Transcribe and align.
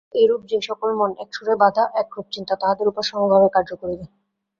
এইরূপ 0.13 0.41
যে-সকল 0.51 0.89
মন 0.95 1.11
একসুরে 1.23 1.53
বাঁধা, 1.61 1.83
একরূপ 2.01 2.27
চিন্তা 2.31 2.53
তাহাদের 2.61 2.85
উপর 2.87 3.03
সমভাবে 3.09 3.47
কার্য 3.55 3.69
করিবে। 3.81 4.05